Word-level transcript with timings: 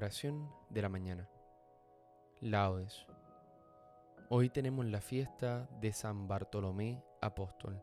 Oración 0.00 0.48
de 0.70 0.80
la 0.80 0.88
mañana. 0.88 1.28
Laudes. 2.40 3.06
Hoy 4.30 4.48
tenemos 4.48 4.86
la 4.86 5.02
fiesta 5.02 5.68
de 5.78 5.92
San 5.92 6.26
Bartolomé 6.26 7.04
Apóstol. 7.20 7.82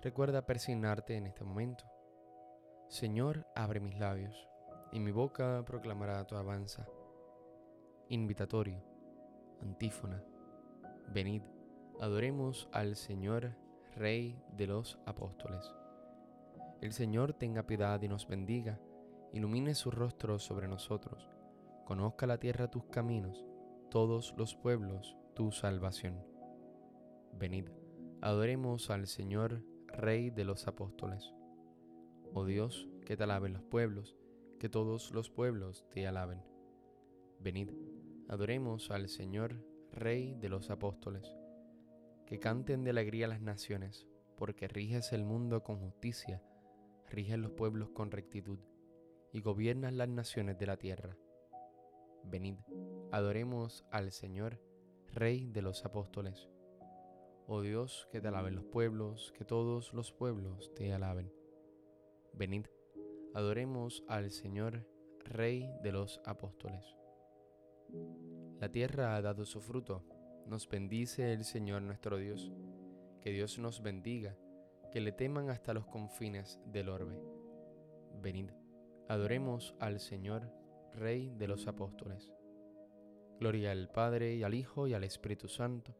Recuerda 0.00 0.46
persignarte 0.46 1.18
en 1.18 1.26
este 1.26 1.44
momento. 1.44 1.84
Señor, 2.88 3.46
abre 3.54 3.80
mis 3.80 3.98
labios, 3.98 4.48
y 4.92 5.00
mi 5.00 5.12
boca 5.12 5.62
proclamará 5.66 6.26
tu 6.26 6.36
avanza. 6.36 6.88
Invitatorio. 8.08 8.82
Antífona. 9.60 10.24
Venid, 11.08 11.42
adoremos 12.00 12.66
al 12.72 12.96
Señor, 12.96 13.54
Rey 13.94 14.42
de 14.56 14.68
los 14.68 14.98
Apóstoles. 15.04 15.70
El 16.80 16.94
Señor 16.94 17.34
tenga 17.34 17.64
piedad 17.66 18.00
y 18.00 18.08
nos 18.08 18.26
bendiga 18.26 18.80
ilumine 19.32 19.74
su 19.74 19.90
rostro 19.90 20.38
sobre 20.38 20.66
nosotros, 20.66 21.28
conozca 21.84 22.26
la 22.26 22.38
tierra 22.38 22.70
tus 22.70 22.84
caminos, 22.86 23.44
todos 23.90 24.34
los 24.36 24.54
pueblos 24.56 25.16
tu 25.34 25.52
salvación. 25.52 26.24
Venid, 27.32 27.68
adoremos 28.20 28.90
al 28.90 29.06
Señor, 29.06 29.62
Rey 29.86 30.30
de 30.30 30.44
los 30.44 30.66
apóstoles. 30.68 31.32
Oh 32.32 32.44
Dios, 32.44 32.88
que 33.04 33.16
te 33.16 33.24
alaben 33.24 33.52
los 33.52 33.62
pueblos, 33.62 34.16
que 34.58 34.68
todos 34.68 35.10
los 35.12 35.30
pueblos 35.30 35.86
te 35.90 36.06
alaben. 36.06 36.42
Venid, 37.40 37.70
adoremos 38.28 38.90
al 38.90 39.08
Señor, 39.08 39.64
Rey 39.92 40.34
de 40.34 40.48
los 40.48 40.70
apóstoles. 40.70 41.36
Que 42.26 42.38
canten 42.38 42.84
de 42.84 42.90
alegría 42.90 43.26
las 43.26 43.40
naciones, 43.40 44.06
porque 44.36 44.68
riges 44.68 45.12
el 45.12 45.24
mundo 45.24 45.62
con 45.64 45.78
justicia, 45.80 46.42
riges 47.08 47.38
los 47.38 47.52
pueblos 47.52 47.90
con 47.90 48.10
rectitud 48.10 48.60
y 49.32 49.40
gobiernas 49.40 49.92
las 49.92 50.08
naciones 50.08 50.58
de 50.58 50.66
la 50.66 50.76
tierra. 50.76 51.16
Venid, 52.24 52.56
adoremos 53.10 53.84
al 53.90 54.12
Señor, 54.12 54.60
Rey 55.12 55.46
de 55.46 55.62
los 55.62 55.84
apóstoles. 55.84 56.48
Oh 57.46 57.62
Dios, 57.62 58.08
que 58.12 58.20
te 58.20 58.28
alaben 58.28 58.54
los 58.54 58.64
pueblos, 58.64 59.32
que 59.36 59.44
todos 59.44 59.92
los 59.92 60.12
pueblos 60.12 60.72
te 60.74 60.92
alaben. 60.92 61.32
Venid, 62.32 62.66
adoremos 63.34 64.04
al 64.08 64.30
Señor, 64.30 64.86
Rey 65.24 65.68
de 65.82 65.92
los 65.92 66.20
apóstoles. 66.24 66.96
La 68.60 68.70
tierra 68.70 69.16
ha 69.16 69.22
dado 69.22 69.44
su 69.44 69.60
fruto, 69.60 70.04
nos 70.46 70.68
bendice 70.68 71.32
el 71.32 71.44
Señor 71.44 71.82
nuestro 71.82 72.18
Dios. 72.18 72.52
Que 73.20 73.32
Dios 73.32 73.58
nos 73.58 73.82
bendiga, 73.82 74.36
que 74.92 75.00
le 75.00 75.12
teman 75.12 75.50
hasta 75.50 75.74
los 75.74 75.86
confines 75.86 76.60
del 76.66 76.88
orbe. 76.88 77.20
Venid, 78.22 78.50
Adoremos 79.10 79.74
al 79.80 79.98
Señor, 79.98 80.52
Rey 80.94 81.32
de 81.36 81.48
los 81.48 81.66
apóstoles. 81.66 82.32
Gloria 83.40 83.72
al 83.72 83.90
Padre 83.90 84.36
y 84.36 84.44
al 84.44 84.54
Hijo 84.54 84.86
y 84.86 84.94
al 84.94 85.02
Espíritu 85.02 85.48
Santo, 85.48 85.96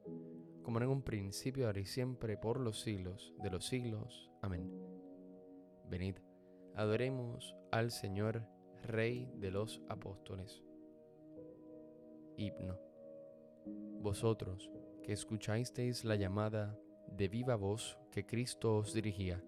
como 0.63 0.79
en 0.79 0.87
un 0.87 1.03
principio, 1.03 1.67
ahora 1.67 1.81
y 1.81 1.87
siempre, 1.87 2.37
por 2.37 2.61
los 2.61 2.83
siglos 2.83 3.35
de 3.43 3.51
los 3.51 3.67
siglos. 3.67 4.31
Amén. 4.43 4.71
Venid, 5.89 6.19
adoremos 6.77 7.57
al 7.73 7.91
Señor, 7.91 8.47
Rey 8.85 9.29
de 9.35 9.51
los 9.51 9.83
apóstoles. 9.89 10.63
Himno. 12.37 12.79
Vosotros 14.03 14.71
que 15.03 15.15
escuchasteis 15.15 16.05
la 16.05 16.15
llamada 16.15 16.79
de 17.09 17.27
viva 17.27 17.57
voz 17.57 17.99
que 18.13 18.25
Cristo 18.25 18.77
os 18.77 18.95
dirigía, 18.95 19.43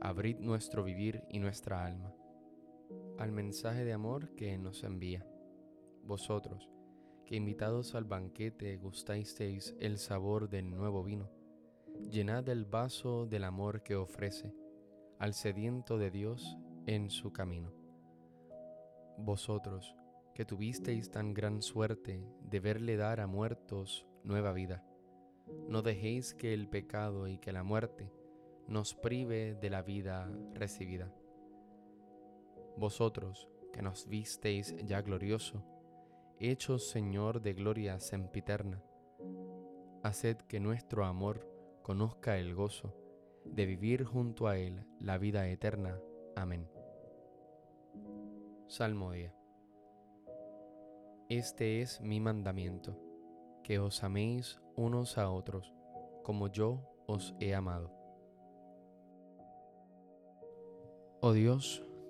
abrid 0.00 0.40
nuestro 0.40 0.82
vivir 0.82 1.22
y 1.28 1.38
nuestra 1.38 1.86
alma 1.86 2.12
al 3.18 3.32
mensaje 3.32 3.84
de 3.84 3.92
amor 3.92 4.34
que 4.34 4.58
nos 4.58 4.82
envía. 4.84 5.26
Vosotros, 6.04 6.68
que 7.24 7.36
invitados 7.36 7.94
al 7.94 8.04
banquete 8.04 8.76
gustasteis 8.76 9.76
el 9.78 9.98
sabor 9.98 10.48
del 10.48 10.70
nuevo 10.70 11.04
vino, 11.04 11.30
llenad 12.10 12.48
el 12.48 12.64
vaso 12.64 13.26
del 13.26 13.44
amor 13.44 13.82
que 13.82 13.94
ofrece 13.94 14.54
al 15.18 15.34
sediento 15.34 15.98
de 15.98 16.10
Dios 16.10 16.58
en 16.86 17.10
su 17.10 17.32
camino. 17.32 17.72
Vosotros, 19.18 19.94
que 20.34 20.44
tuvisteis 20.44 21.10
tan 21.10 21.32
gran 21.32 21.62
suerte 21.62 22.26
de 22.40 22.60
verle 22.60 22.96
dar 22.96 23.20
a 23.20 23.26
muertos 23.26 24.06
nueva 24.24 24.52
vida, 24.52 24.84
no 25.68 25.82
dejéis 25.82 26.34
que 26.34 26.54
el 26.54 26.68
pecado 26.68 27.28
y 27.28 27.38
que 27.38 27.52
la 27.52 27.62
muerte 27.62 28.10
nos 28.66 28.94
prive 28.94 29.54
de 29.54 29.70
la 29.70 29.82
vida 29.82 30.28
recibida 30.54 31.14
vosotros 32.76 33.48
que 33.72 33.82
nos 33.82 34.06
visteis 34.08 34.74
ya 34.84 35.00
glorioso, 35.02 35.64
hechos 36.38 36.88
Señor 36.88 37.40
de 37.40 37.54
gloria 37.54 37.98
sempiterna, 37.98 38.82
haced 40.02 40.36
que 40.48 40.60
nuestro 40.60 41.04
amor 41.04 41.48
conozca 41.82 42.38
el 42.38 42.54
gozo 42.54 42.94
de 43.44 43.66
vivir 43.66 44.04
junto 44.04 44.46
a 44.46 44.58
Él 44.58 44.84
la 44.98 45.18
vida 45.18 45.48
eterna. 45.48 45.98
Amén. 46.36 46.68
Salmodia. 48.66 49.34
Este 51.28 51.80
es 51.80 52.00
mi 52.00 52.20
mandamiento, 52.20 52.98
que 53.62 53.78
os 53.78 54.02
améis 54.02 54.60
unos 54.76 55.18
a 55.18 55.30
otros, 55.30 55.72
como 56.22 56.48
yo 56.48 56.88
os 57.06 57.34
he 57.40 57.54
amado. 57.54 57.90
Oh 61.20 61.32
Dios, 61.32 61.84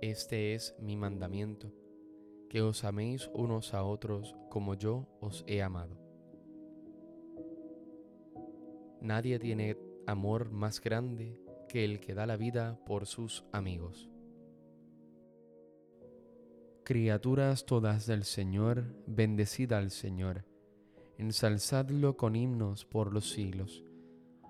Este 0.00 0.54
es 0.54 0.74
mi 0.78 0.96
mandamiento, 0.96 1.72
que 2.48 2.62
os 2.62 2.84
améis 2.84 3.30
unos 3.34 3.74
a 3.74 3.84
otros 3.84 4.36
como 4.50 4.74
yo 4.74 5.08
os 5.20 5.44
he 5.46 5.62
amado. 5.62 5.96
Nadie 9.00 9.38
tiene 9.38 9.76
amor 10.06 10.50
más 10.50 10.80
grande 10.80 11.38
que 11.68 11.84
el 11.84 12.00
que 12.00 12.14
da 12.14 12.26
la 12.26 12.36
vida 12.36 12.78
por 12.86 13.06
sus 13.06 13.44
amigos. 13.52 14.08
Criaturas 16.84 17.64
todas 17.64 18.06
del 18.06 18.24
Señor, 18.24 18.84
bendecida 19.06 19.78
al 19.78 19.90
Señor, 19.90 20.44
ensalzadlo 21.16 22.16
con 22.16 22.36
himnos 22.36 22.84
por 22.84 23.12
los 23.12 23.30
siglos. 23.30 23.84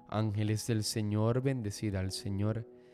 Ángeles 0.08 0.66
del 0.66 0.84
Señor, 0.84 1.42
bendecida 1.42 2.00
al 2.00 2.12
Señor, 2.12 2.66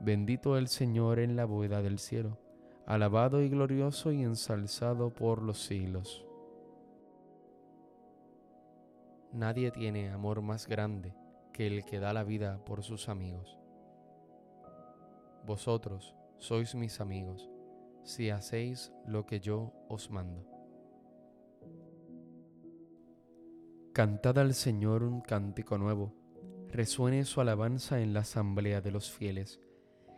Bendito 0.00 0.56
el 0.56 0.68
Señor 0.68 1.18
en 1.18 1.34
la 1.34 1.44
bóveda 1.44 1.82
del 1.82 1.98
cielo, 1.98 2.38
alabado 2.86 3.42
y 3.42 3.48
glorioso 3.48 4.12
y 4.12 4.22
ensalzado 4.22 5.10
por 5.10 5.42
los 5.42 5.60
siglos. 5.62 6.24
Nadie 9.32 9.70
tiene 9.70 10.10
amor 10.10 10.40
más 10.40 10.68
grande 10.68 11.14
que 11.52 11.66
el 11.66 11.84
que 11.84 11.98
da 11.98 12.12
la 12.12 12.24
vida 12.24 12.64
por 12.64 12.82
sus 12.82 13.08
amigos. 13.08 13.58
Vosotros 15.44 16.14
sois 16.38 16.74
mis 16.74 17.00
amigos, 17.00 17.50
si 18.04 18.30
hacéis 18.30 18.92
lo 19.06 19.26
que 19.26 19.40
yo 19.40 19.72
os 19.88 20.10
mando. 20.10 20.46
Cantad 23.92 24.38
al 24.38 24.54
Señor 24.54 25.02
un 25.02 25.20
cántico 25.20 25.76
nuevo, 25.76 26.14
resuene 26.68 27.24
su 27.24 27.40
alabanza 27.40 28.00
en 28.00 28.14
la 28.14 28.20
asamblea 28.20 28.80
de 28.80 28.92
los 28.92 29.10
fieles, 29.10 29.60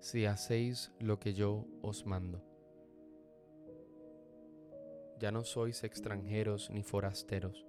si 0.00 0.26
hacéis 0.26 0.92
lo 1.00 1.18
que 1.18 1.34
yo 1.34 1.66
os 1.82 2.06
mando. 2.06 2.44
Ya 5.18 5.32
no 5.32 5.42
sois 5.42 5.82
extranjeros 5.82 6.70
ni 6.70 6.82
forasteros, 6.82 7.66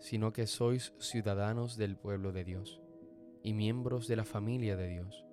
sino 0.00 0.32
que 0.32 0.46
sois 0.46 0.94
ciudadanos 0.98 1.76
del 1.76 1.96
pueblo 1.96 2.32
de 2.32 2.44
Dios 2.44 2.80
y 3.42 3.52
miembros 3.52 4.08
de 4.08 4.16
la 4.16 4.24
familia 4.24 4.76
de 4.76 4.88
Dios 4.88 5.26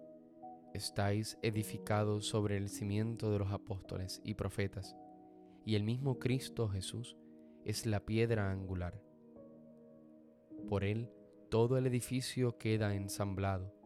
estáis 0.73 1.37
edificados 1.43 2.25
sobre 2.25 2.57
el 2.57 2.67
cimiento 2.67 3.31
de 3.31 3.39
los 3.39 3.51
apóstoles 3.51 4.21
y 4.23 4.33
profetas, 4.33 4.95
y 5.65 5.75
el 5.75 5.83
mismo 5.83 6.17
Cristo 6.19 6.67
Jesús 6.67 7.15
es 7.63 7.85
la 7.85 7.99
piedra 8.01 8.51
angular. 8.51 8.99
Por 10.67 10.83
él 10.83 11.11
todo 11.49 11.77
el 11.77 11.85
edificio 11.85 12.57
queda 12.57 12.95
ensamblado 12.95 13.82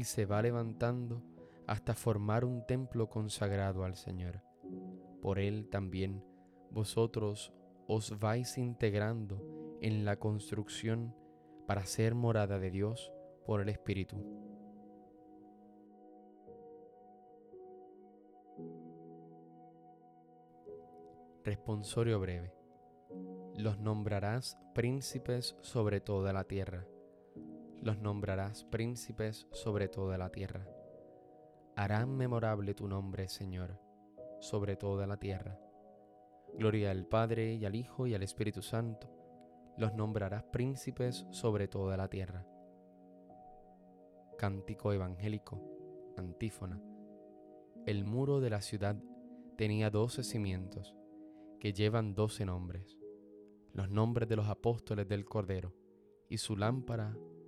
y 0.00 0.04
se 0.04 0.24
va 0.24 0.40
levantando 0.40 1.22
hasta 1.66 1.94
formar 1.94 2.46
un 2.46 2.64
templo 2.64 3.10
consagrado 3.10 3.84
al 3.84 3.96
Señor. 3.96 4.40
Por 5.20 5.38
él 5.38 5.68
también 5.68 6.24
vosotros 6.70 7.52
os 7.86 8.18
vais 8.18 8.56
integrando 8.56 9.76
en 9.82 10.06
la 10.06 10.16
construcción 10.16 11.14
para 11.66 11.84
ser 11.84 12.14
morada 12.14 12.58
de 12.58 12.70
Dios 12.70 13.12
por 13.44 13.60
el 13.60 13.68
Espíritu. 13.68 14.16
Responsorio 21.44 22.18
breve. 22.20 22.54
Los 23.54 23.78
nombrarás 23.78 24.56
príncipes 24.74 25.58
sobre 25.60 26.00
toda 26.00 26.32
la 26.32 26.44
tierra. 26.44 26.86
Los 27.82 27.98
nombrarás 27.98 28.64
príncipes 28.64 29.48
sobre 29.52 29.88
toda 29.88 30.18
la 30.18 30.28
tierra. 30.28 30.66
Harán 31.76 32.14
memorable 32.14 32.74
tu 32.74 32.86
nombre, 32.86 33.26
Señor, 33.26 33.80
sobre 34.38 34.76
toda 34.76 35.06
la 35.06 35.16
tierra. 35.16 35.58
Gloria 36.58 36.90
al 36.90 37.06
Padre 37.06 37.54
y 37.54 37.64
al 37.64 37.74
Hijo 37.74 38.06
y 38.06 38.14
al 38.14 38.22
Espíritu 38.22 38.60
Santo. 38.60 39.08
Los 39.78 39.94
nombrarás 39.94 40.42
príncipes 40.44 41.26
sobre 41.30 41.68
toda 41.68 41.96
la 41.96 42.08
tierra. 42.08 42.46
Cántico 44.36 44.92
evangélico, 44.92 45.62
antífona. 46.18 46.82
El 47.86 48.04
muro 48.04 48.40
de 48.40 48.50
la 48.50 48.60
ciudad 48.60 48.96
tenía 49.56 49.88
doce 49.88 50.22
cimientos 50.22 50.94
que 51.58 51.72
llevan 51.72 52.14
doce 52.14 52.44
nombres, 52.44 52.98
los 53.72 53.88
nombres 53.88 54.28
de 54.28 54.36
los 54.36 54.48
apóstoles 54.48 55.08
del 55.08 55.24
Cordero, 55.24 55.74
y 56.28 56.36
su 56.36 56.56
lámpara 56.56 57.16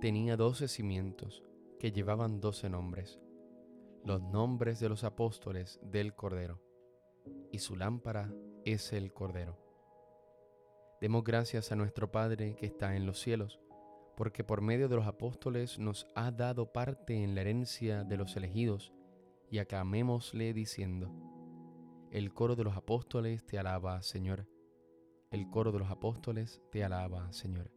tenía 0.00 0.36
doce 0.36 0.68
cimientos 0.68 1.42
que 1.78 1.92
llevaban 1.92 2.40
doce 2.40 2.68
nombres, 2.68 3.20
los 4.04 4.22
nombres 4.22 4.80
de 4.80 4.88
los 4.88 5.04
apóstoles 5.04 5.80
del 5.82 6.14
Cordero, 6.14 6.62
y 7.50 7.58
su 7.58 7.76
lámpara 7.76 8.32
es 8.64 8.92
el 8.92 9.12
Cordero. 9.12 9.58
Demos 11.00 11.24
gracias 11.24 11.72
a 11.72 11.76
nuestro 11.76 12.10
Padre 12.10 12.56
que 12.56 12.66
está 12.66 12.96
en 12.96 13.06
los 13.06 13.20
cielos 13.20 13.60
porque 14.16 14.44
por 14.44 14.60
medio 14.60 14.88
de 14.88 14.96
los 14.96 15.06
apóstoles 15.06 15.78
nos 15.78 16.06
ha 16.14 16.30
dado 16.30 16.72
parte 16.72 17.22
en 17.22 17.34
la 17.34 17.40
herencia 17.40 18.04
de 18.04 18.16
los 18.16 18.36
elegidos, 18.36 18.92
y 19.50 19.58
aclamémosle 19.58 20.52
diciendo, 20.52 21.12
el 22.10 22.32
coro 22.32 22.56
de 22.56 22.64
los 22.64 22.76
apóstoles 22.76 23.44
te 23.44 23.58
alaba, 23.58 24.02
Señor. 24.02 24.48
El 25.30 25.48
coro 25.50 25.72
de 25.72 25.80
los 25.80 25.90
apóstoles 25.90 26.62
te 26.70 26.84
alaba, 26.84 27.32
Señor. 27.32 27.70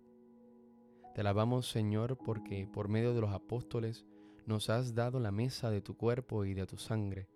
Te 1.18 1.22
alabamos, 1.22 1.68
Señor, 1.68 2.16
porque 2.16 2.68
por 2.68 2.90
medio 2.90 3.16
de 3.16 3.22
los 3.22 3.32
apóstoles 3.32 4.06
nos 4.46 4.70
has 4.70 4.94
dado 4.94 5.20
la 5.20 5.32
mesa 5.32 5.72
de 5.72 5.82
tu 5.82 5.98
cuerpo 5.98 6.46
y 6.46 6.54
de 6.54 6.68
tu 6.68 6.78
sangre. 6.78 7.28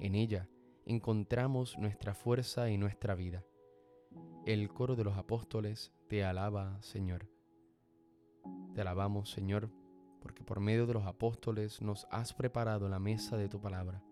En 0.00 0.14
ella 0.14 0.48
encontramos 0.86 1.76
nuestra 1.76 2.14
fuerza 2.14 2.70
y 2.70 2.78
nuestra 2.78 3.14
vida. 3.14 3.44
El 4.46 4.70
coro 4.70 4.96
de 4.96 5.04
los 5.04 5.18
apóstoles 5.18 5.92
te 6.08 6.24
alaba, 6.24 6.80
Señor. 6.80 7.28
Te 8.74 8.80
alabamos, 8.80 9.30
Señor, 9.30 9.70
porque 10.22 10.42
por 10.42 10.60
medio 10.60 10.86
de 10.86 10.94
los 10.94 11.04
apóstoles 11.04 11.82
nos 11.82 12.06
has 12.10 12.32
preparado 12.32 12.88
la 12.88 12.98
mesa 12.98 13.36
de 13.36 13.50
tu 13.50 13.60
palabra. 13.60 14.02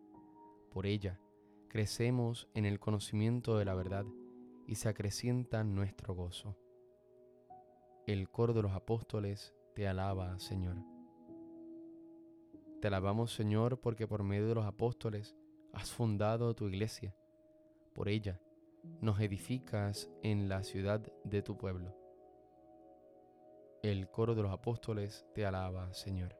Por 0.70 0.85
ella 0.85 1.18
crecemos 1.68 2.50
en 2.52 2.66
el 2.66 2.78
conocimiento 2.78 3.56
de 3.56 3.64
la 3.64 3.73
verdad 3.73 4.04
y 4.66 4.75
se 4.75 4.90
acrecienta 4.90 5.64
nuestro 5.64 6.14
gozo. 6.14 6.54
El 8.06 8.30
coro 8.30 8.52
de 8.52 8.62
los 8.62 8.70
apóstoles 8.70 9.52
te 9.75 9.88
alaba, 9.88 10.38
Señor. 10.38 10.76
Te 12.80 12.86
alabamos, 12.86 13.34
Señor, 13.34 13.80
porque 13.80 14.06
por 14.06 14.22
medio 14.22 14.46
de 14.46 14.54
los 14.54 14.64
apóstoles 14.64 15.34
has 15.72 15.90
fundado 15.90 16.54
tu 16.54 16.68
iglesia. 16.68 17.16
Por 17.94 18.08
ella 18.08 18.40
nos 19.00 19.18
edificas 19.18 20.08
en 20.22 20.48
la 20.48 20.62
ciudad 20.62 21.00
de 21.25 21.42
tu 21.42 21.56
pueblo. 21.56 21.96
El 23.82 24.08
coro 24.08 24.36
de 24.36 24.42
los 24.42 24.52
apóstoles 24.52 25.26
te 25.34 25.44
alaba, 25.44 25.92
Señor. 25.92 26.36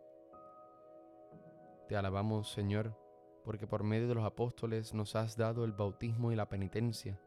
Te 1.89 1.97
alabamos, 1.97 2.49
Señor, 2.49 2.97
porque 3.43 3.67
por 3.67 3.83
medio 3.83 4.07
de 4.07 4.15
los 4.15 4.25
apóstoles 4.25 4.95
nos 4.95 5.17
has 5.17 5.37
dado 5.37 5.65
el 5.65 5.73
bautismo 5.73 6.31
y 6.31 6.37
la 6.37 6.49
penitencia. 6.49 7.21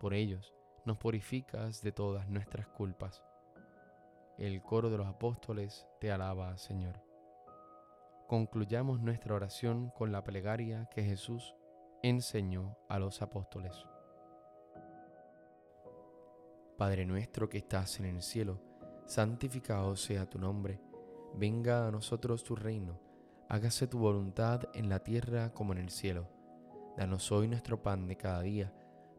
Por 0.00 0.12
ellos 0.12 0.52
nos 0.84 0.98
purificas 0.98 1.82
de 1.82 1.92
todas 1.92 2.28
nuestras 2.28 2.66
culpas. 2.66 3.22
El 4.40 4.62
coro 4.62 4.88
de 4.88 4.96
los 4.96 5.06
apóstoles 5.06 5.86
te 6.00 6.10
alaba, 6.10 6.56
Señor. 6.56 6.98
Concluyamos 8.26 8.98
nuestra 8.98 9.34
oración 9.34 9.90
con 9.90 10.12
la 10.12 10.24
plegaria 10.24 10.88
que 10.94 11.02
Jesús 11.02 11.54
enseñó 12.02 12.78
a 12.88 12.98
los 12.98 13.20
apóstoles. 13.20 13.84
Padre 16.78 17.04
nuestro 17.04 17.50
que 17.50 17.58
estás 17.58 18.00
en 18.00 18.06
el 18.06 18.22
cielo, 18.22 18.62
santificado 19.04 19.94
sea 19.94 20.24
tu 20.24 20.38
nombre, 20.38 20.80
venga 21.34 21.86
a 21.86 21.90
nosotros 21.90 22.42
tu 22.42 22.56
reino, 22.56 22.98
hágase 23.46 23.88
tu 23.88 23.98
voluntad 23.98 24.62
en 24.72 24.88
la 24.88 25.00
tierra 25.00 25.52
como 25.52 25.74
en 25.74 25.80
el 25.80 25.90
cielo. 25.90 26.30
Danos 26.96 27.30
hoy 27.30 27.46
nuestro 27.46 27.82
pan 27.82 28.06
de 28.06 28.16
cada 28.16 28.40
día, 28.40 28.72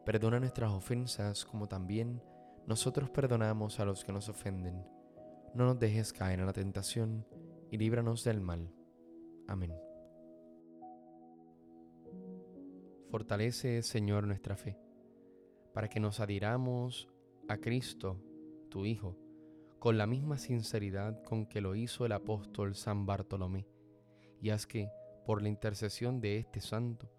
perdona 0.04 0.40
nuestras 0.40 0.72
ofensas 0.72 1.44
como 1.44 1.68
también 1.68 2.20
nosotros 2.66 3.08
perdonamos 3.08 3.78
a 3.78 3.84
los 3.84 4.04
que 4.04 4.12
nos 4.12 4.28
ofenden. 4.28 4.84
No 5.54 5.66
nos 5.66 5.78
dejes 5.78 6.12
caer 6.12 6.40
en 6.40 6.46
la 6.46 6.52
tentación 6.52 7.26
y 7.70 7.76
líbranos 7.76 8.24
del 8.24 8.40
mal. 8.40 8.72
Amén. 9.46 9.74
Fortalece, 13.10 13.82
Señor, 13.82 14.26
nuestra 14.26 14.56
fe, 14.56 14.78
para 15.74 15.88
que 15.88 16.00
nos 16.00 16.20
adhiramos 16.20 17.10
a 17.48 17.58
Cristo, 17.58 18.18
tu 18.70 18.86
Hijo, 18.86 19.18
con 19.78 19.98
la 19.98 20.06
misma 20.06 20.38
sinceridad 20.38 21.22
con 21.22 21.44
que 21.44 21.60
lo 21.60 21.74
hizo 21.74 22.06
el 22.06 22.12
apóstol 22.12 22.74
San 22.74 23.04
Bartolomé, 23.04 23.66
y 24.40 24.48
haz 24.48 24.66
que, 24.66 24.88
por 25.26 25.42
la 25.42 25.50
intercesión 25.50 26.22
de 26.22 26.38
este 26.38 26.62
santo, 26.62 27.10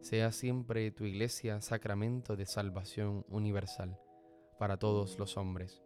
sea 0.00 0.32
siempre 0.32 0.90
tu 0.90 1.04
iglesia 1.04 1.60
sacramento 1.60 2.34
de 2.34 2.46
salvación 2.46 3.24
universal 3.28 3.96
para 4.58 4.76
todos 4.76 5.16
los 5.20 5.36
hombres. 5.36 5.85